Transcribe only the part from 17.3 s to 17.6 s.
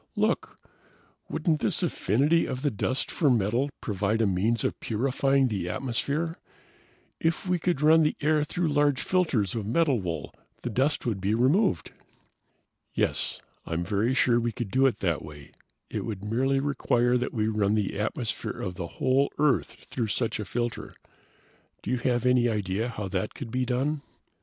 we